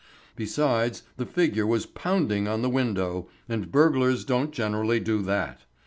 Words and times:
]Besides, 0.35 1.03
the 1.17 1.27
figure 1.27 1.67
was 1.67 1.85
pounding 1.85 2.47
on 2.47 2.63
the 2.63 2.71
window, 2.71 3.27
and 3.47 3.71
burglars 3.71 4.25
don't 4.25 4.49
generally 4.49 4.99
do 4.99 5.21
that. 5.21 5.61